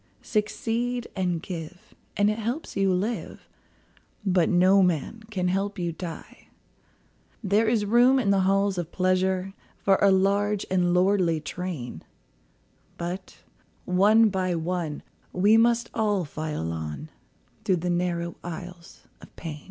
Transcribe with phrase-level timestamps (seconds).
[0.23, 3.47] Succeed and give, and it helps you live,
[4.25, 6.47] But no man can help you die.
[7.43, 12.01] There is room in the halls of pleasure For a large and lordly train,
[12.97, 13.43] But
[13.85, 15.03] one by one
[15.33, 17.09] we must all file on
[17.63, 19.59] Through the narrow aisles of pain.